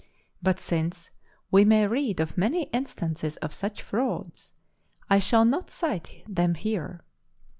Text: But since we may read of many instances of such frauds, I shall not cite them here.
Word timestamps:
But 0.41 0.59
since 0.59 1.11
we 1.51 1.63
may 1.63 1.85
read 1.85 2.19
of 2.19 2.35
many 2.35 2.63
instances 2.73 3.37
of 3.37 3.53
such 3.53 3.83
frauds, 3.83 4.51
I 5.11 5.19
shall 5.19 5.45
not 5.45 5.69
cite 5.69 6.23
them 6.27 6.55
here. 6.55 7.03